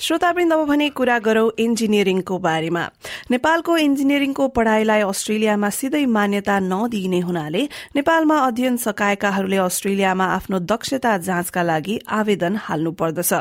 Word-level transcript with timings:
श्रोतावृन्द 0.00 0.52
अब 0.52 0.64
भने 0.66 0.88
कुरा 0.90 1.18
गरौं 1.18 1.50
इन्जिनियरिङको 1.58 2.38
बारेमा। 2.38 2.82
नेपालको 3.30 3.76
इन्जिनियरिङको 3.78 4.46
पढ़ाईलाई 4.48 5.00
अस्ट्रेलियामा 5.02 5.68
सिधै 5.70 6.04
मान्यता 6.06 6.58
नदिइने 6.62 7.20
हुनाले 7.20 7.62
नेपालमा 7.94 8.38
अध्ययन 8.46 8.76
सकाएकाहरूले 8.76 9.56
अस्ट्रेलियामा 9.56 10.26
आफ्नो 10.34 10.58
दक्षता 10.66 11.16
जाँचका 11.18 11.62
लागि 11.62 11.98
आवेदन 12.10 12.56
हाल्नु 12.58 12.92
पर्दछ। 12.92 13.32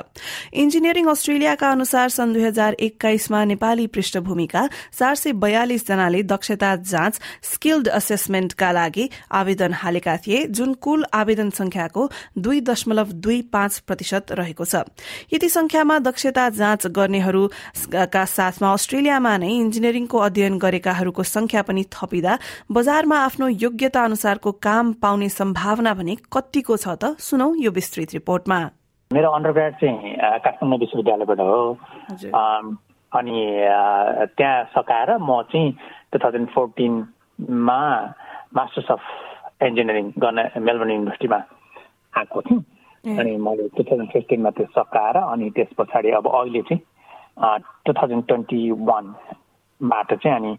इन्जिनियरिङ 0.54 1.06
अस्ट्रेलियाका 1.10 1.72
अनुसार 1.72 2.10
सन् 2.10 2.34
दुई 2.34 2.44
हजार 2.44 2.74
एक्काइसमा 2.80 3.44
नेपाली 3.46 3.88
पृष्ठभूमिका 3.90 4.68
चार 4.94 5.16
सय 5.16 5.34
बयालिस 5.34 5.88
जनाले 5.88 6.24
दक्षता 6.30 6.76
जाँच 6.86 7.20
स्किल्ड 7.44 7.88
असेसमेन्टका 7.90 8.72
लागि 8.72 9.10
आवेदन 9.32 9.74
हालेका 9.74 10.16
थिए 10.18 10.46
जुन 10.54 10.74
कुल 10.80 11.06
आवेदन 11.14 11.50
संख्याको 11.50 12.10
दुई 12.38 12.62
दशमलव 12.62 13.12
दुई 13.26 13.42
पाँच 13.50 13.80
प्रतिशत 13.88 14.32
रहेको 14.32 14.66
छ। 14.66 14.86
यति 15.34 15.50
संख्यामा 15.50 16.00
दक्षता 16.06 16.43
जाँच 16.50 16.88
गर्नेहरूका 16.98 18.24
साथमा 18.26 18.72
अस्ट्रेलियामा 18.74 19.34
नै 19.38 19.52
इन्जिनियरिङको 19.56 20.18
अध्ययन 20.18 20.58
गरेकाहरूको 20.58 21.24
संख्या 21.24 21.62
पनि 21.68 21.84
थपिँदा 21.96 22.34
बजारमा 22.72 23.18
आफ्नो 23.24 23.48
योग्यता 23.48 24.04
अनुसारको 24.04 24.52
काम 24.64 24.94
पाउने 25.04 25.30
सम्भावना 25.30 25.94
भने 25.94 26.16
कतिको 26.34 26.78
छ 26.78 26.88
त 27.02 27.16
सुनौ 27.20 27.54
यो 27.66 27.72
विस्तृत 27.72 28.14
रिपोर्टमा। 28.14 28.60
मेरो 29.12 29.30
अन्डरग्राड 29.32 29.74
चाहिँ 29.82 30.16
काठमाडौँ 30.44 30.80
विश्वविद्यालयबाट 30.80 31.40
हो। 31.40 31.62
अनि 33.12 33.38
त्यहाँ 34.38 34.64
सकाएर 34.74 35.10
म 35.22 35.42
चाहिँ 35.54 35.72
टु 36.14 36.18
थाउजन्ड 36.24 36.48
फोर्टिनमा 36.56 37.80
मास्टर्स 38.58 38.90
अफ 38.92 39.02
इन्जिनियरिङ 39.64 40.06
गर्न 40.18 40.40
मेलबर्न 40.66 40.92
युनिभर्सिटीमा 40.92 41.40
आएको 42.14 42.42
थिएँ। 42.42 42.62
अनि 43.04 43.36
मैले 43.38 43.68
टु 43.76 43.84
थाउजन्ड 43.84 44.10
फिफ्टिनमा 44.14 44.50
त्यो 44.58 44.66
सकाएर 44.78 45.18
अनि 45.24 45.50
त्यस 45.56 45.72
पछाडि 45.78 46.10
अब 46.20 46.28
अहिले 46.32 46.62
चाहिँ 46.70 46.82
टु 47.86 47.94
थाउजन्ड 47.94 48.24
ट्वेन्टी 48.28 48.60
वानबाट 48.90 50.14
चाहिँ 50.24 50.36
अनि 50.38 50.52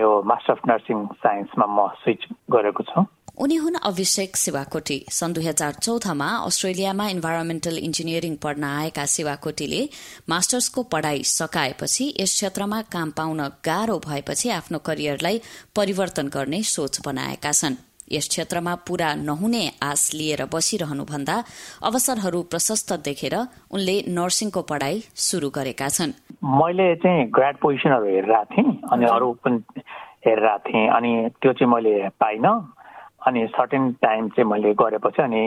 यो 0.00 0.10
मास्टर 0.30 0.52
अफ 0.52 0.60
नर्सिङ 0.68 1.06
साइन्समा 1.18 1.66
म 1.66 1.88
स्विच 2.02 2.26
गरेको 2.50 2.82
छु। 2.90 3.04
उनी 3.42 3.56
हुन् 3.56 3.76
अभिषेक 3.90 4.36
शिवाकोटी। 4.36 4.98
सन् 5.10 5.34
दुई 5.34 5.46
हजार 5.46 5.72
चौधमा 5.82 6.28
अस्ट्रेलियामा 6.46 7.08
इन्भाइरोमेन्टल 7.08 7.78
इन्जिनियरिङ 7.78 8.36
पढ्न 8.44 8.64
आएका 8.64 9.04
शिवाकोटीले 9.14 9.82
मास्टर्सको 10.30 10.82
पढ़ाई 10.94 11.22
सकाएपछि 11.32 12.04
यस 12.20 12.34
क्षेत्रमा 12.34 12.80
काम 12.94 13.10
पाउन 13.18 13.40
गाह्रो 13.64 13.98
भएपछि 14.06 14.50
आफ्नो 14.60 14.78
करियरलाई 14.88 15.40
परिवर्तन 15.76 16.28
गर्ने 16.34 16.62
सोच 16.74 17.00
बनाएका 17.06 17.52
छन्। 17.52 17.76
यस 18.12 18.28
क्षेत्रमा 18.28 18.74
पूरा 18.88 19.08
नहुने 19.20 19.62
आश 19.82 20.02
लिएर 20.14 20.44
बसिरहनुभन्दा 20.54 21.36
अवसरहरू 21.88 22.42
प्रशस्त 22.52 22.92
देखेर 23.04 23.36
उनले 23.74 23.96
नर्सिङको 24.08 24.62
पढ़ाई 24.70 25.02
शुरू 25.26 25.50
गरेका 25.50 25.88
छन्। 25.88 26.12
मैले 26.60 26.94
चाहिँ 27.02 27.26
ग्राड 27.36 27.56
पोजिसनहरू 27.62 28.06
हेरिरहेको 28.06 28.54
थिएँ 28.54 28.72
अनि 28.92 29.04
अरू 29.06 29.32
पनि 29.44 29.82
हेरिरहेको 30.26 30.64
थिएँ 30.68 30.88
अनि 30.96 31.12
त्यो 31.42 31.52
चाहिँ 31.52 31.72
मैले 31.74 31.94
पाइनँ 32.20 32.54
अनि 33.26 33.46
सर्टेन 33.54 33.92
टाइम 34.02 34.28
चाहिँ 34.34 34.50
मैले 34.50 34.74
गरेपछि 34.80 35.22
अनि 35.22 35.44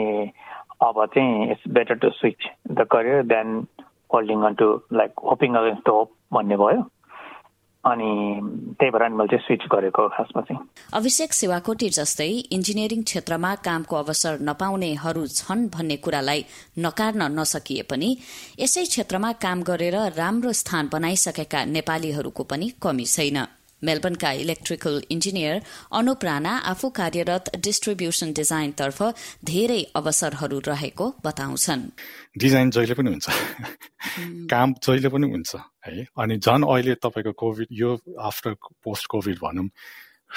अब 0.82 1.04
चाहिँ 1.14 1.50
it's 1.50 1.68
better 1.74 1.94
to 2.02 2.10
switch 2.10 2.48
the 2.78 2.86
career 2.92 3.22
than 3.32 3.48
holding 4.14 4.42
on 4.46 4.54
to 4.54 4.66
like 4.92 5.12
hoping 5.24 5.54
against 5.54 5.88
the 5.88 5.90
hope 5.90 6.10
भन्ने 6.34 6.56
भयो। 6.56 6.80
अनि 7.84 8.10
त्यही 8.78 8.90
भएर 8.90 9.08
मैले 9.10 9.38
स्विच 9.38 9.62
गरेको 9.72 10.08
खासमा 10.08 10.42
चाहिँ। 10.42 10.60
अभिषेक 10.94 11.32
सेवाकोटी 11.32 11.88
जस्तै 11.88 12.30
इन्जिनियरिङ 12.56 13.02
क्षेत्रमा 13.02 13.54
कामको 13.66 13.96
अवसर 13.96 14.38
नपाउनेहरू 14.40 15.26
छन् 15.26 15.68
भन्ने 15.74 15.96
कुरालाई 15.96 16.44
नकार्न 16.78 17.22
नसकिए 17.38 17.82
पनि 17.90 18.10
यसै 18.60 18.84
क्षेत्रमा 18.84 19.32
काम 19.44 19.62
गरेर 19.62 19.96
राम्रो 20.16 20.52
स्थान 20.52 20.88
बनाइसकेका 20.92 21.64
नेपालीहरूको 21.64 22.42
पनि 22.42 22.66
कमी 22.82 23.04
छैन। 23.04 23.38
मेलबर्नका 23.84 24.30
इलेक्ट्रिकल 24.42 25.02
इन्जिनियर 25.10 25.62
अनुप 25.92 26.24
राणा 26.24 26.52
आफू 26.72 26.88
कार्यरत 26.98 27.50
डिस्ट्रिब्युसन 27.64 28.32
डिजाइनतर्फ 28.32 29.02
धेरै 29.44 29.82
अवसरहरू 29.96 30.58
रहेको 30.66 31.06
बताउँछन्। 31.24 31.82
डिजाइन 32.38 32.70
जहिले 32.70 32.94
पनि 32.94 33.10
हुन्छ। 33.10 33.26
काम 34.50 34.74
जहिले 34.84 35.08
पनि 35.08 35.26
हुन्छ 35.30 35.50
है? 35.86 36.06
अनि 36.18 36.36
झन् 36.38 36.64
अहिले 36.64 36.94
तपाईँको 37.02 37.32
कोभिड 37.32 37.68
यो 37.72 37.90
आफ्टर 38.20 38.54
पोस्ट 38.84 39.06
कोभिड 39.10 39.38
भनौँ 39.42 39.68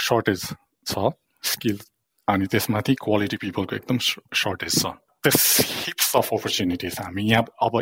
सर्टेज 0.09 0.41
छ 0.85 1.09
स्किल 1.44 1.79
अनि 2.27 2.45
त्यसमाथि 2.51 2.94
क्वालिटी 2.97 3.38
पिपलको 3.38 3.75
एकदम 3.75 3.97
सर्टेज 4.33 4.73
छ। 4.81 4.85
त्यस 5.25 5.46
हिप्स 5.66 6.16
अफ 6.16 6.28
अपर्च्युनिटिज 6.31 6.96
हामी 7.00 7.24
यहाँ 7.25 7.46
अब 7.59 7.75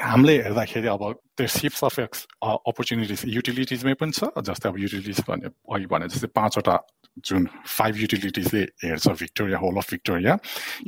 हामीले 0.00 0.34
हेर्दाखेरि 0.38 0.88
अब 0.88 1.02
त्यो 1.34 1.46
हिप्स 1.54 1.84
अफ 1.84 1.98
अपर्च्युनिटिज 2.64 3.22
युटिलिटिजमै 3.28 3.94
पनि 3.98 4.12
छ 4.12 4.30
जस्तै 4.40 4.68
अब 4.68 4.78
युटिलिटिज 4.78 5.20
भने 5.28 5.50
अघि 5.68 5.86
भने 5.88 6.08
जस्तै 6.08 6.30
पाँचवटा 6.32 6.76
जुन 7.24 7.48
फाइभ 7.68 7.96
युटिलिटिजले 7.98 8.62
हेर्छ 8.84 9.08
Victoria 9.18 9.58
whole 9.58 9.76
of 9.76 9.90
Victoria 9.90 10.38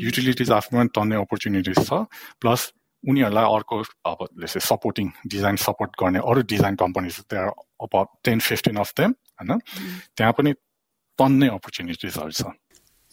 utilities 0.00 0.50
आफ्नै 0.52 0.86
टन्ने 0.92 1.16
अपर्च्युनिटिज 1.18 1.82
छ 1.82 2.00
प्लस 2.38 2.70
उनीहरूलाई 3.04 3.50
अर्को 3.52 3.82
अब 4.06 4.24
जस्तै 4.38 4.62
सपोर्टिङ 4.62 5.10
डिजाइन 5.26 5.56
सपोर्ट 5.64 6.00
गर्ने 6.00 6.24
अरू 6.26 6.46
डिजाइन 6.46 6.76
कम्पनीज 6.76 7.20
त्यहाँ 7.26 7.52
अब 7.82 8.06
टेन 8.24 8.46
फिफ्टिन 8.46 8.76
अफ 8.78 8.94
देम 8.96 9.18
होइन 9.34 9.58
त्यहाँ 9.58 10.32
पनि 10.34 10.54
टन्नै 11.18 11.48
अपर्च्युनिटिजहरू 11.50 12.32
छ 12.32 12.56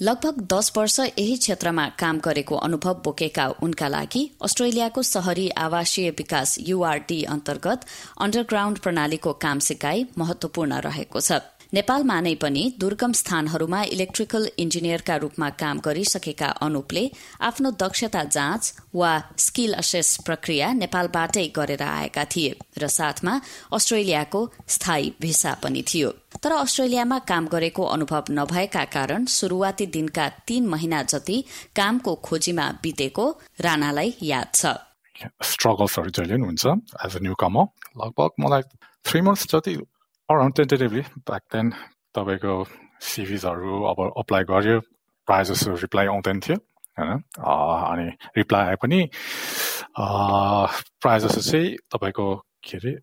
लगभग 0.02 0.40
दस 0.52 0.72
वर्ष 0.78 1.00
यही 1.00 1.36
क्षेत्रमा 1.38 1.88
काम 2.00 2.18
गरेको 2.20 2.56
अनुभव 2.58 3.02
बोकेका 3.04 3.48
उनका 3.64 3.88
लागि 3.88 4.24
अस्ट्रेलियाको 4.44 5.02
शहरी 5.02 5.48
आवासीय 5.58 6.10
विकास 6.18 6.58
युआरडी 6.62 7.22
अन्तर्गत 7.32 7.86
अन्डरग्राउण्ड 8.22 8.80
प्रणालीको 8.80 9.34
काम 9.42 9.60
सिकाई 9.60 10.06
महत्वपूर्ण 10.18 10.80
रहेको 10.86 11.20
छ। 11.20 11.40
नेपालमा 11.74 12.20
नै 12.22 12.34
पनि 12.36 12.64
दुर्गम 12.80 13.12
स्थानहरूमा 13.12 13.82
इलेक्ट्रिकल 13.96 14.50
इन्जिनियरका 14.60 15.16
रूपमा 15.16 15.50
काम 15.62 15.80
गरिसकेका 15.86 16.50
अनुपले 16.68 17.10
आफ्नो 17.42 17.72
दक्षता 17.80 18.24
जाँच 18.36 18.74
वा 18.96 19.14
स्किल 19.40 19.74
असेस 19.76 20.12
प्रक्रिया 20.26 20.74
नेपालबाटै 20.74 21.48
गरेर 21.56 21.84
आएका 21.84 22.26
थिए 22.36 22.52
र 22.78 22.88
साथमा 23.00 23.40
अस्ट्रेलियाको 23.74 24.46
स्थायी 24.68 25.14
भिसा 25.22 25.54
पनि 25.64 25.84
थियो। 25.88 26.14
तर 26.46 26.52
अस्ट्रेलियामा 26.54 27.18
काम 27.26 27.48
गरेको 27.50 27.84
अनुभव 27.90 28.26
नभएका 28.30 28.84
कारण 28.94 29.26
शुरूआती 29.26 29.86
दिनका 29.90 30.26
तीन 30.46 30.68
महिना 30.70 31.02
जति 31.04 31.38
कामको 31.76 32.14
खोजीमा 32.22 32.66
बितेको 32.84 33.26
राणालाई 33.66 34.14
याद 34.24 34.52
छ। 34.54 34.74
स्ट्रगल्सहरू 35.42 36.10
जहिले 36.14 36.34
पनि 36.38 36.46
हुन्छ। 36.46 36.66
एज 37.06 37.16
अ 37.18 37.20
न्यू 37.26 37.36
कमर 37.42 37.66
लगभग 37.98 38.30
मलाई 38.46 38.62
थ्री 39.06 39.22
मन्थ्स 39.26 39.48
जति 39.52 39.74
अराउन्ड 40.30 40.56
टेन्टेटिभली 40.56 41.02
ब्याक 41.26 41.44
देन 41.50 41.74
तपाईँको 42.14 42.54
सिभिजहरू 43.02 43.82
अब 43.90 44.00
अप्लाई 44.14 44.44
गर्यो 44.46 44.78
प्रायः 45.28 45.44
जस्तो 45.50 45.74
रिप्लाई 45.82 46.06
आउँदैन 46.14 46.40
थियो 46.46 46.58
होइन? 47.02 47.18
अनि 47.42 48.08
रिप्लाई 48.38 48.64
आए 48.70 48.78
पनि 48.86 49.00
प्रायः 49.98 51.20
जस्तो 51.26 51.42
चाहिँ 51.42 51.76
तपाईँको 51.90 52.28
के 52.62 52.78
अरे 52.78 52.94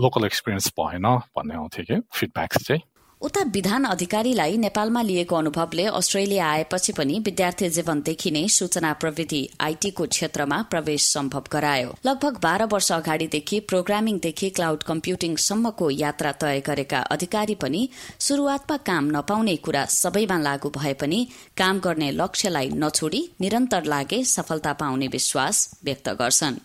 लोकल 0.00 0.24
एक्सपिरियन्स 0.24 0.72
भएन 0.80 1.06
भन्ने 1.36 1.54
आउँथ्यो 1.54 1.84
कि 1.84 2.00
फिडब्याक्स 2.12 2.66
चाहिँ 2.66 2.82
उता 3.22 3.42
विधान 3.42 3.84
अधिकारीलाई 3.84 4.56
नेपालमा 4.56 5.02
लिएको 5.02 5.36
अनुभवले 5.36 5.84
अस्ट्रेलिया 5.86 6.46
आएपछि 6.46 6.92
पनि 6.92 7.18
विद्यार्थी 7.18 7.68
जीवनदेखि 7.70 8.30
नै 8.30 8.48
सूचना 8.48 8.92
प्रविधि 8.92 9.42
आईटीको 9.60 10.06
क्षेत्रमा 10.06 10.58
प्रवेश 10.70 11.06
सम्भव 11.06 11.44
गरायो। 11.52 11.94
लगभग 12.06 12.40
बाह्र 12.42 12.64
वर्ष 12.64 12.90
अगाडिदेखि 12.92 13.60
प्रोग्रामिङदेखि 13.60 14.50
क्लाउड 14.50 14.82
कम्प्युटिङसम्मको 14.82 15.90
यात्रा 15.90 16.32
तय 16.32 16.60
गरेका 16.66 16.98
अधिकारी 16.98 17.54
पनि 17.54 17.88
शुरूआतमा 18.20 18.76
काम 18.76 19.16
नपाउने 19.16 19.56
कुरा 19.56 19.84
सबैमा 19.94 20.38
लागू 20.38 20.70
भए 20.70 20.94
पनि 20.94 21.26
काम 21.56 21.80
गर्ने 21.80 22.10
लक्ष्यलाई 22.10 22.68
नछोडी 22.74 23.22
निरन्तर 23.40 23.84
लागे 23.84 24.24
सफलता 24.24 24.72
पाउने 24.72 25.08
विश्वास 25.08 25.68
व्यक्त 25.84 26.08
गर्छन्। 26.18 26.56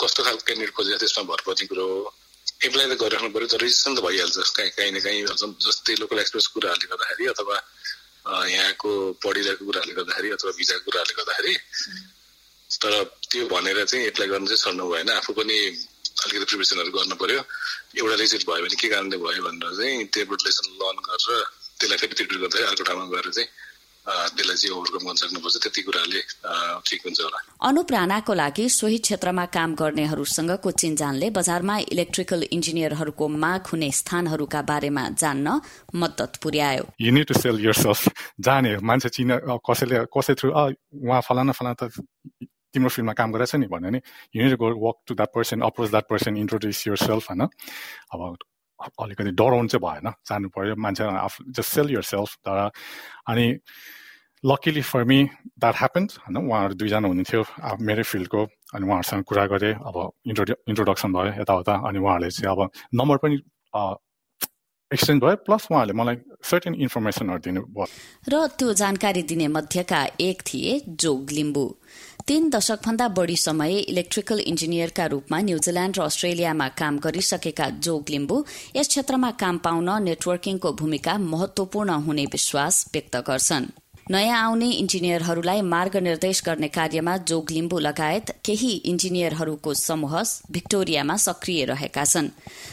कस्तो 0.00 0.22
खालको 0.22 0.44
क्यान्डिडेट 0.46 1.00
त्यसमा 1.00 1.22
कुरो 1.66 1.88
एप्लाई 2.66 2.86
त 2.90 2.94
गरिराख्नु 3.02 3.30
पऱ्यो 3.34 3.46
तर 3.52 3.60
रेजिस्ट्रेसन 3.64 3.94
त 3.94 4.00
भइहाल्छ। 4.06 4.36
काहीँ 4.56 4.70
काहीँ 4.76 4.92
न 4.92 4.98
काहीँ 5.04 5.20
जस्तै 5.64 5.94
लोकल 6.00 6.18
एक्सप्रेस 6.24 6.46
कुराहरूले 6.54 6.86
गर्दाखेरि 6.92 7.24
अथवा 7.34 7.56
यहाँको 8.48 8.90
पढिरहेको 9.20 9.64
कुराहरूले 9.68 9.94
गर्दाखेरि 10.00 10.28
अथवा 10.36 10.50
भिजाको 10.58 10.84
कुराहरूले 10.88 11.14
गर्दाखेरि 11.20 11.54
तर 12.82 12.92
त्यो 13.30 13.44
भनेर 13.52 13.78
चाहिँ 13.84 14.04
एप्लाई 14.10 14.28
गर्नु 14.32 14.46
चाहिँ 14.48 14.62
सर्नु 14.64 14.84
भएन। 14.90 15.08
आफू 15.20 15.32
पनि 15.38 15.56
अलिकति 16.24 16.46
प्रिपेरेसनहरू 16.48 16.90
गर्नु 16.96 17.14
पर्यो 17.20 17.40
एउटा 18.00 18.16
रिजेक्ट 18.22 18.44
भयो 18.48 18.62
भने 18.64 18.76
के 18.80 18.88
कारणले 18.88 19.16
भयो 19.24 19.42
भनेर 19.44 19.70
चाहिँ 19.76 20.04
टेबल 20.14 20.36
लेसन 20.46 20.66
लर्न 20.80 20.98
गरेर 21.04 21.42
त्यसलाई 21.78 21.98
फेरि 22.00 22.14
प्रिपेयर 22.14 22.40
गर्दै 22.42 22.62
अर्को 22.70 22.82
ठाउँमा 22.88 23.06
गएर 23.12 23.28
चाहिँ 23.36 23.48
त्यसलाई 24.04 24.56
चाहिँ 24.56 24.74
ओभरकम 24.76 25.04
गर्न 25.04 25.16
सक्नुपर्छ। 25.16 25.56
त्यति 25.64 25.82
कुराले 25.82 26.20
ठिक 26.86 27.00
हुन्छ 27.04 27.20
होला। 27.24 27.38
अनुप 27.68 27.88
राणाको 27.92 28.32
लागि 28.34 28.64
सोही 28.70 28.98
क्षेत्रमा 29.00 29.44
काम 29.56 29.74
गर्नेहरूसँगको 29.74 30.70
चिन्जानले 30.82 31.30
बजारमा 31.32 31.76
इलेक्ट्रिकल 31.88 32.40
इन्जिनियरहरूको 32.52 33.24
माग 33.44 33.62
हुने 33.72 33.90
स्थानहरूका 34.00 34.60
बारेमा 34.62 35.04
जान्न 35.16 35.60
मद्दत 35.94 36.32
पुर्यायो। 36.42 36.84
यु 37.00 37.24
टु 37.24 37.34
सेल 37.34 37.56
जाने 38.40 38.76
मान्छे 38.84 39.08
चिन 39.08 39.30
कसैले 39.64 40.04
कसै 40.12 40.34
थ्रु 40.36 40.50
उहाँ 40.50 41.20
फलाना 41.24 41.52
फलाना 41.52 41.74
त 41.80 41.92
तिम्रो 42.74 42.90
फिल्डमा 42.90 43.12
काम 43.14 43.32
गरेछ 43.32 43.54
नि 43.56 43.66
भन्यो 43.70 43.88
भने 43.88 44.00
you 44.34 44.56
go 44.58 44.68
work 44.84 44.98
to 45.06 45.14
that 45.14 45.30
person 45.34 45.60
approach 45.62 45.90
that 45.90 46.06
person 46.10 46.36
introduce 46.36 46.86
yourself 46.98 47.30
होइन। 47.30 47.42
अब 48.12 48.20
अलिकति 49.00 49.30
डराउनु 49.40 49.68
चाहिँ 49.68 49.82
भएन 49.84 50.08
जानु 50.28 50.48
पऱ्यो 50.54 50.74
मान्छे 50.76 51.04
आफू 51.04 51.44
जस्ट 51.50 51.70
सेल 51.74 51.90
युर 51.90 52.02
सेल्फ 52.04 52.30
तर 52.44 52.70
अनि 53.28 53.46
luckily 54.44 54.82
for 54.82 55.04
me 55.04 55.18
that 55.56 55.74
happens 55.76 56.18
होइन। 56.20 56.36
उहाँहरू 56.36 56.74
दुईजना 56.76 57.08
हुनुहुन्थ्यो 57.08 57.42
अब 57.64 57.80
मेरै 57.80 58.02
फिल्डको 58.04 58.40
अनि 58.76 58.84
उहाँहरूसँग 58.84 59.24
कुरा 59.24 59.44
गरेँ 59.46 59.74
अब 59.74 59.96
इन्ट्रोड्यु 60.28 60.56
इन्ट्रोडक्सन 60.68 61.12
भयो 61.12 61.32
यताउता 61.40 61.74
अनि 61.88 61.98
उहाँहरूले 61.98 62.30
चाहिँ 62.30 62.52
अब 62.52 62.60
नम्बर 62.94 63.16
पनि 63.24 63.36
एक्सचेन्ज 64.90 65.20
भयो 65.22 65.36
प्लस 65.48 65.66
उहाँहरूले 65.70 65.94
मलाई 65.96 66.16
सर्टेन 66.44 66.74
इन्फर्मेसनहरू 66.76 67.40
दिनुभयो। 67.40 67.84
र 68.28 68.46
त्यो 68.58 68.72
जानकारी 68.76 69.22
दिने 69.24 69.48
मध्येका 69.48 70.00
एक 70.20 70.42
थिए 70.44 70.72
जोग 71.02 71.30
लिम्बू। 71.32 71.64
तीन 72.28 72.48
दशकभन्दा 72.50 73.06
बढ़ी 73.08 73.36
समय 73.36 73.74
इलेक्ट्रिकल 73.78 74.38
इन्जिनियरका 74.40 75.06
रूपमा 75.06 75.40
न्यूजील्याण्ड 75.40 75.98
र 75.98 76.02
अस्ट्रेलियामा 76.02 76.68
काम 76.80 76.98
गरिसकेका 77.04 77.68
जोग 77.84 78.10
लिम्बू 78.10 78.36
यस 78.76 78.88
क्षेत्रमा 78.88 79.30
काम 79.44 79.58
पाउन 79.60 79.90
नेटवर्किङको 80.02 80.72
भूमिका 80.80 81.18
महत्वपूर्ण 81.30 82.00
हुने 82.06 82.24
विश्वास 82.32 82.84
व्यक्त 82.92 83.16
गर्छन्। 83.28 83.72
नयाँ 84.10 84.38
आउने 84.38 84.66
इन्जिनियरहरूलाई 84.70 85.60
मार्गनिर्देश 85.64 86.42
गर्ने 86.46 86.68
कार्यमा 86.68 87.16
जोग 87.24 87.50
लिम्बू 87.50 87.78
लगायत 87.78 88.30
केही 88.44 88.72
इन्जिनियरहरूको 88.84 89.72
समूह 89.74 90.14
भिक्टोरियामा 90.52 91.16
सक्रिय 91.16 91.64
रहेका 91.64 92.04
छन्। 92.04 92.28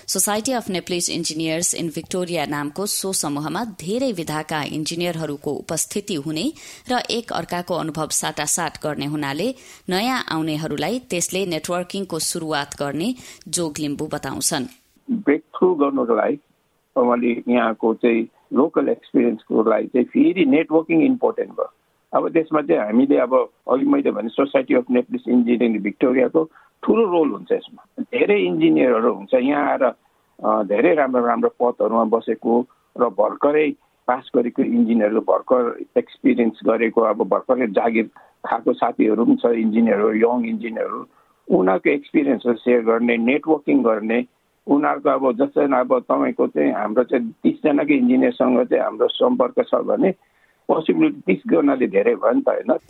Society 0.08 0.52
of 0.52 0.70
Nepalese 0.70 1.10
engineers 1.10 1.74
in 1.76 1.90
Victoria 1.96 2.46
नामको 2.46 2.86
सो 2.86 3.14
समूहमा 3.14 3.64
धेरै 3.80 4.12
विधाका 4.12 4.62
इन्जिनियरहरूको 4.72 5.52
उपस्थिति 5.54 6.16
हुने 6.28 6.46
र 6.92 7.00
एक 7.10 7.32
अर्काको 7.34 7.76
अनुभव 7.76 8.10
साटासाट 8.12 8.84
गर्ने 8.84 9.06
हुनाले 9.06 9.48
नयाँ 9.90 10.20
आउनेहरूलाई 10.30 11.00
त्यसले 11.10 11.46
नेटवर्किङको 11.56 12.20
शुरूआत 12.22 12.76
गर्ने 12.80 13.14
जोग 13.48 13.80
लिम्बू 13.80 14.08
बताउँछन्। 14.12 14.68
ब्रेक 15.10 15.42
थ्रु 15.56 15.74
गर्नको 15.76 16.16
लागि 16.16 17.34
यहाँको 17.48 17.94
चाहिँ 18.04 18.28
लोकल 18.52 18.90
एक्सपिरियन्सको 18.90 19.64
लागि 19.64 19.88
चाहिँ 19.88 20.08
फेरि 20.14 20.46
नेटवर्किङ 20.46 21.04
इम्पोर्टेन्ट 21.06 21.52
भयो। 21.52 21.70
अब 22.14 22.30
त्यसमा 22.30 22.62
चाहिँ 22.62 22.82
हामीले 22.82 23.18
अब 23.18 23.34
अघि 23.72 23.86
मैले 23.86 24.12
भने 24.12 24.30
सोसाइटी 24.30 24.76
अफ 24.76 24.90
नेप्लिस 24.92 25.28
इन्जिनियरिङ 25.28 25.80
भिक्टोरियाको 25.84 26.44
ठुलो 26.84 27.04
रोल 27.12 27.30
हुन्छ 27.32 27.52
यसमा। 27.52 28.04
धेरै 28.04 28.40
इन्जिनियरहरू 28.42 29.14
हुन्छ 29.14 29.34
यहाँ 29.34 29.70
आएर 29.72 29.86
धेरै 30.68 30.94
राम्रो 30.96 31.26
राम्रो 31.28 31.50
पदहरूमा 31.60 32.04
बसेको 32.18 32.60
र 32.96 33.10
भर्खरै 33.22 33.70
पास 34.08 34.32
गरेको 34.36 34.64
इन्जिनियरहरू 34.64 35.22
भर्खर 35.22 35.64
एक्सपिरियन्स 35.98 36.60
गरेको 36.66 37.02
अब 37.02 37.24
भर्खरै 37.34 37.68
जागिर 37.78 38.08
खाएको 38.46 38.74
साथीहरू 38.74 39.26
पनि 39.26 39.36
छ 39.42 39.54
इन्जिनियरहरू 39.64 40.14
यङ 40.26 40.46
इन्जिनियरहरू 40.50 41.02
उनीहरूको 41.48 41.90
एक्सपिरियन्सहरू 41.90 42.58
सेयर 42.66 42.82
गर्ने 42.90 43.18
नेटवर्किङ 43.30 43.84
गर्ने 43.84 44.20
उनीहरूको 44.68 45.10
अब 45.10 45.24
जस्तै 45.38 45.66
अब 45.80 46.00
तपाईँको 46.00 46.48
चाहिँ 46.48 46.72
हाम्रो 46.72 47.04
चाहिँ 47.04 47.32
तिसजनाको 47.44 47.94
इन्जिनियरसँग 47.94 48.60
चाहिँ 48.64 48.84
हाम्रो 48.84 49.08
सम्पर्क 49.08 49.58
छ 49.68 49.74
भने 49.88 50.12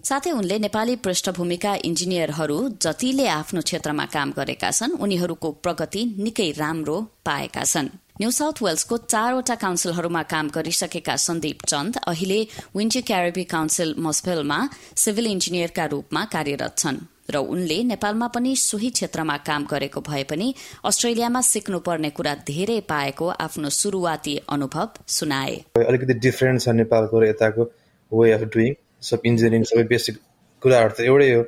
साथै 0.04 0.32
उनले 0.32 0.58
नेपाली 0.60 0.96
पृष्ठभूमिका 0.96 1.72
इन्जिनियरहरू 1.86 2.58
जतिले 2.78 3.28
आफ्नो 3.28 3.62
क्षेत्रमा 3.62 4.06
काम 4.06 4.32
गरेका 4.32 4.70
छन् 4.72 5.00
उनीहरूको 5.02 5.52
प्रगति 5.66 6.02
निकै 6.20 6.50
राम्रो 6.52 6.98
पाएका 7.26 7.64
छन्। 7.64 7.90
न्यू 8.22 8.32
साउथ 8.32 8.62
वेल्सको 8.64 8.98
चारवटा 8.98 9.56
काउन्सिलहरूमा 9.56 10.24
काम 10.24 10.48
गरिसकेका 10.50 11.16
सन्दीप 11.16 11.66
चन्द 11.66 11.98
अहिले 12.08 12.40
विन्टी 12.78 13.02
क्यारेबी 13.02 13.44
काउन्सिल 13.44 13.96
मस्फेलमा 13.98 14.60
सिभिल 14.96 15.26
इन्जिनियरका 15.28 15.86
रूपमा 15.86 16.22
कार्यरत 16.26 16.74
छन्। 16.78 16.98
र 17.30 17.38
उनले 17.38 17.78
नेपालमा 17.84 18.28
पनि 18.28 18.56
सोही 18.56 18.90
क्षेत्रमा 18.90 19.38
काम 19.48 19.66
गरेको 19.66 20.02
भए 20.02 20.24
पनि 20.24 20.54
अस्ट्रेलियामा 20.86 21.42
सिक्नुपर्ने 21.42 22.10
कुरा 22.10 22.34
धेरै 22.48 22.80
पाएको 22.90 23.30
आफ्नो 23.40 23.70
सुरुवाती 23.72 24.36
अनुभव 24.50 24.90
सुनाए। 25.08 25.56
अलिकति 25.78 26.14
डिफरेन्ट 26.26 26.62
छ 26.62 26.76
नेपालको 26.80 27.20
र 27.20 27.28
यताको 27.30 27.64
वे 28.12 28.32
अफ 28.32 28.44
डुइङ 28.54 28.74
सब 29.02 29.22
इन्जिनियरिङ 29.26 29.64
सबै 29.70 29.84
बेसिक 29.94 30.16
कुराहरू 30.62 30.94
त 30.98 31.00
एउटै 31.08 31.32
हो 31.34 31.44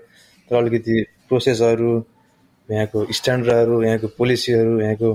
तर 0.51 0.55
अलिकति 0.55 0.95
प्रोसेसहरू 1.27 1.91
यहाँको 2.69 3.05
स्ट्यान्डर्डहरू 3.13 3.81
यहाँको 3.83 4.07
पोलिसीहरू 4.17 4.79
यहाँको 4.81 5.09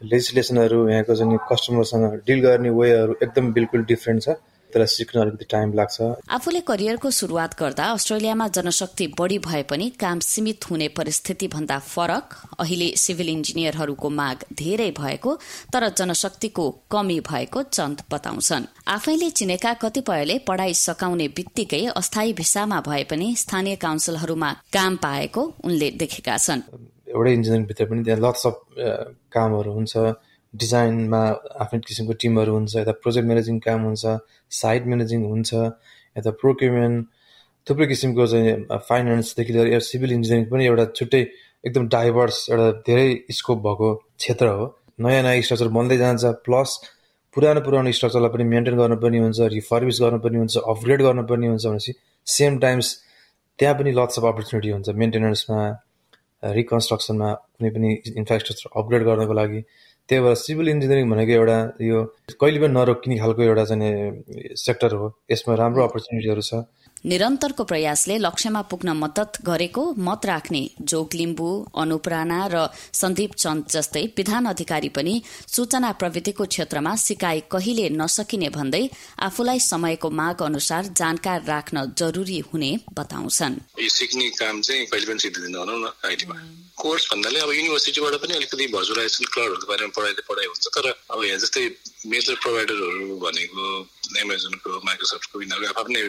लेजिस्लेसनहरू 0.00 0.78
यहाँको 0.88 1.14
जुन 1.14 1.36
कस्टमरसँग 1.50 2.04
डिल 2.26 2.40
गर्ने 2.40 2.70
वेहरू 2.70 3.16
एकदम 3.22 3.52
बिल्कुल 3.52 3.84
डिफ्रेन्ट 3.84 4.22
छ। 4.22 4.36
तर 4.74 4.84
सिक्न 4.86 5.20
अलिकति 5.20 5.44
टाइम 5.50 5.72
लाग्छ। 5.72 5.96
आफूले 6.30 6.60
करियरको 6.60 7.10
शुरूआत 7.10 7.58
गर्दा 7.58 7.84
अस्ट्रेलियामा 7.92 8.48
जनशक्ति 8.48 9.06
बढ़ी 9.18 9.38
भए 9.38 9.62
पनि 9.62 9.88
काम 10.00 10.18
सीमित 10.20 10.70
हुने 10.70 10.88
परिस्थिति 10.96 11.48
भन्दा 11.48 11.78
फरक 11.86 12.36
अहिले 12.60 12.88
सिभिल 12.96 13.28
इन्जिनियरहरूको 13.28 14.10
माग 14.12 14.44
धेरै 14.54 14.90
भएको 14.98 15.34
तर 15.72 15.88
जनशक्तिको 15.90 16.68
कमी 16.90 17.18
भएको 17.22 17.62
चन्द 17.70 18.02
बताउँछन्। 18.12 18.68
आफैले 18.88 19.30
चिनेका 19.32 19.72
कतिपयले 19.82 20.38
पढ़ाई 20.48 20.74
सकाउने 20.76 21.28
बित्तिकै 21.36 21.84
अस्थायी 21.94 22.32
भिसामा 22.34 22.80
भए 22.82 23.02
पनि 23.10 23.34
स्थानीय 23.36 23.76
काउन्सिलहरूमा 23.78 24.52
काम 24.72 24.96
पाएको 25.02 25.42
उनले 25.64 25.90
देखेका 25.96 26.36
छन्। 26.38 26.62
एउटै 27.08 27.32
इन्जिनियरिङभित्र 27.32 27.84
पनि 27.88 28.02
त्यहाँ 28.04 28.20
लट्स 28.20 28.46
अफ 28.46 28.56
कामहरू 29.32 29.72
हुन्छ। 29.72 29.96
डिजाइनमा 30.54 31.22
आफ्नै 31.64 31.80
किसिमको 31.88 32.12
टिमहरू 32.22 32.52
हुन्छ 32.58 32.76
यता 32.76 32.92
प्रोजेक्ट 33.02 33.26
म्यानेजिङ 33.28 33.58
काम 33.66 33.80
हुन्छ 33.88 34.16
साइट 34.60 34.86
म्यानेजिङ 34.90 35.24
हुन्छ 35.30 35.50
यता 36.16 36.30
प्रोक्युरमेन्ट 36.42 37.06
थुप्रै 37.66 37.86
किसिमको 37.86 38.26
चाहिँ 38.32 38.54
फाइनेन्सदेखि 38.88 39.52
लिएर 39.52 39.80
सिभिल 39.90 40.12
इन्जिनियरिङ 40.18 40.46
पनि 40.52 40.64
एउटा 40.66 40.84
छुट्टै 40.98 41.22
एकदम 41.66 41.88
डाइभर्स 41.94 42.36
एउटा 42.50 42.68
धेरै 42.86 43.08
स्कोप 43.38 43.58
भएको 43.66 43.88
क्षेत्र 43.94 44.46
हो। 44.58 44.66
नयाँ 45.04 45.22
नयाँ 45.22 45.42
स्ट्रक्चर 45.46 45.68
बन्दै 45.76 45.96
जान्छ 45.98 46.24
प्लस 46.46 46.70
पुरानो 47.34 47.60
पुरानो 47.66 47.90
स्ट्रक्चरलाई 47.98 48.30
पनि 48.34 48.44
मेन्टेन 48.52 48.76
गर्नुपर्ने 48.80 49.18
हुन्छ 49.24 49.38
रिफर्बिस 49.56 50.00
गर्नुपर्ने 50.04 50.38
हुन्छ 50.38 50.56
अपग्रेड 50.72 51.02
गर्नुपर्ने 51.08 51.48
हुन्छ 51.48 51.66
भनेपछि 51.66 51.92
सेम 52.26 52.58
टाइम्स 52.64 52.86
त्यहाँ 53.58 53.74
पनि 53.78 53.90
लट्स 53.98 54.18
अफ 54.18 54.24
अपर्च्युनिटी 54.32 54.70
हुन्छ 54.76 54.88
मेन्टेनेन्समा 55.02 55.60
रिकन्स्ट्रक्सनमा 56.58 57.28
कुनै 57.34 57.70
पनि 57.76 57.88
इन्फ्रास्ट्रक्चर 58.22 58.70
अपग्रेड 58.80 59.02
गर्नको 59.10 59.34
लागि। 59.40 59.60
त्यही 60.08 60.20
भएर 60.24 60.34
सिभिल 60.40 60.68
इन्जिनियरिङ 60.68 61.10
भनेको 61.10 61.32
एउटा 61.32 61.58
यो 61.84 61.98
कहिले 62.40 62.58
पनि 62.60 62.72
नरोकिने 62.72 63.16
खालको 63.18 63.42
एउटा 63.42 63.64
चाहिँ 63.70 64.56
सेक्टर 64.56 64.90
हो। 65.00 65.06
यसमा 65.32 65.54
राम्रो 65.62 65.84
अपर्च्युनिटीहरू 65.84 66.42
छ। 66.48 66.64
निरन्तरको 67.04 67.64
प्रयासले 67.64 68.16
लक्ष्यमा 68.18 68.62
पुग्न 68.70 68.90
मद्दत 68.98 69.38
गरेको 69.44 69.82
मत 69.98 70.26
राख्ने 70.26 70.62
जोग 70.82 71.14
लिम्बू 71.14 71.50
अनुप 71.78 72.08
राणा 72.08 72.40
र 72.52 72.66
सन्दीप 72.92 73.34
चन्द 73.34 73.64
जस्तै 73.70 74.04
विधान 74.16 74.46
अधिकारी 74.46 74.88
पनि 74.88 75.14
सूचना 75.46 75.92
प्रविधिको 76.00 76.44
क्षेत्रमा 76.44 76.94
सिकाइ 76.98 77.40
कहिले 77.50 77.88
नसकिने 77.94 78.48
भन्दै 78.50 78.82
आफूलाई 79.28 79.60
समयको 79.62 80.10
माग 80.10 80.42
अनुसार 80.42 80.92
जानकार 81.00 81.42
राख्न 81.46 81.86
जरुरी 81.98 82.38
हुने 82.48 82.72
बताउँछन्। 82.92 83.58
सिक्ने 83.78 84.28
काम 84.42 84.60
चाहिँ 84.60 84.86
कहिले 84.86 85.06
पनि 85.06 85.18
सिद्धिँदैन 85.18 85.54
न 85.54 85.92
आइटीमा 86.04 86.36
कोर्स 86.82 87.04
भन्नाले 87.10 87.38
अब 87.40 87.50
युनिभर्सिटीबाट 87.52 88.14
पनि 88.22 88.34
अलिकति 88.34 88.66
भर्चुलाइजेसन 88.74 89.24
क्लाउडहरूको 89.32 89.66
बारेमा 89.70 89.92
पढाइ 89.96 90.12
पढाइ 90.28 90.46
हुन्छ 90.46 90.66
तर 90.76 90.86
अब 91.14 91.24
यहाँ 91.24 91.38
जस्तै 91.38 91.64
मेजर 92.06 92.34
प्रोभाइडरहरू 92.42 93.18
भनेको 93.18 93.62
एमाजोनको 94.22 94.70
माइक्रोसफ्टको 94.88 95.42
यिनीहरूको 95.42 95.80
आफ्नै 95.80 96.02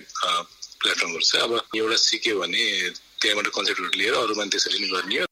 प्लेटफर्महरू 0.81 1.25
छ 1.29 1.33
अब 1.45 1.51
एउटा 1.77 1.97
सिक्यो 2.09 2.39
भने 2.41 2.63
त्यहाँबाट 3.21 3.47
कन्सेप्टहरू 3.57 3.97
लिएर 3.99 4.13
अरू 4.21 4.33
मान्छे 4.37 4.57
त्यसरी 4.57 4.79
नै 4.83 4.89
गर्ने 4.93 5.27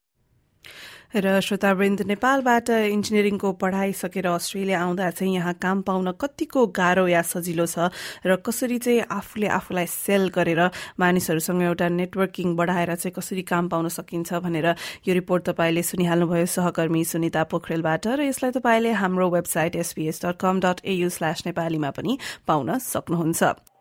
र 1.16 1.40
श्रोतावृन्द 1.40 2.02
नेपालबाट 2.04 2.70
इन्जिनियरिङको 2.70 3.52
पढ़ाइ 3.62 3.92
सकेर 4.00 4.28
अस्ट्रेलिया 4.28 4.80
आउँदा 4.86 5.10
चाहिँ 5.10 5.34
यहाँ 5.34 5.54
काम 5.64 5.82
पाउन 5.88 6.12
कतिको 6.22 6.66
गाह्रो 6.80 7.08
या 7.08 7.22
सजिलो 7.24 7.66
छ 7.66 7.88
र 8.28 8.36
कसरी 8.44 8.78
चाहिँ 8.86 9.08
आफूले 9.18 9.48
आफूलाई 9.58 9.88
सेल 9.88 10.28
गरेर 10.36 10.62
मानिसहरूसँग 11.00 11.64
एउटा 11.64 11.88
नेटवर्किङ 12.00 12.56
बढाएर 12.60 12.92
चाहिँ 12.96 13.16
कसरी 13.16 13.42
काम 13.54 13.70
पाउन 13.72 13.88
सकिन्छ 13.98 14.44
भनेर 14.44 14.68
यो 15.08 15.14
रिपोर्ट 15.14 15.48
तपाईँले 15.50 15.84
सुनिहाल्नुभयो। 15.92 16.46
सहकर्मी 16.58 17.04
सुनिता 17.14 17.44
पोखरेलबाट 17.56 18.08
र 18.20 18.28
यसलाई 18.28 18.52
तपाईँले 18.60 18.92
हाम्रो 19.00 19.30
website 19.32 19.80
SBS 19.80 20.22
dot 20.26 20.38
com 20.44 20.60
dot 20.60 20.84
AU 20.84 21.10
slash 21.10 21.48
नेपालीमा 21.48 21.96
पनि 21.96 22.20
पाउन 22.48 22.78
सक्नुहुन्छ। 22.84 23.77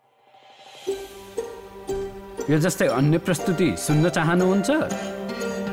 यो 2.49 2.57
जस्तै 2.63 2.85
अन्य 2.95 3.17
प्रस्तुति 3.27 3.65
सुन्न 3.85 4.09
चाहनुहुन्छ 4.17 4.69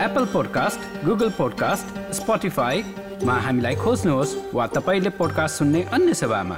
एप्पल 0.06 0.24
पोडकास्ट 0.32 1.04
गुगल 1.04 1.28
पोडकास्ट 1.36 1.92
स्पोटिफाईमा 2.18 3.36
हामीलाई 3.44 3.74
खोज्नुहोस् 3.82 4.32
वा 4.58 4.66
तपाईँले 4.76 5.10
पोडकास्ट 5.20 5.58
सुन्ने 5.62 5.82
अन्य 5.98 6.14
सेवामा 6.22 6.56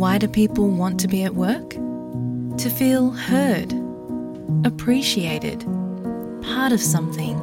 Why 0.00 0.16
do 0.18 0.26
people 0.28 0.72
want 0.80 0.98
to 1.00 1.08
be 1.08 1.22
at 1.24 1.34
work? 1.34 1.76
To 2.64 2.74
feel 2.80 3.10
heard, 3.28 3.78
appreciated, 4.64 5.64
part 6.48 6.72
of 6.72 6.80
something, 6.80 7.38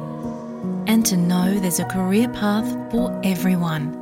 and 0.86 1.06
to 1.06 1.16
know 1.16 1.48
there's 1.58 1.80
a 1.80 1.90
career 1.96 2.28
path 2.28 2.78
for 2.92 3.08
everyone. 3.24 4.01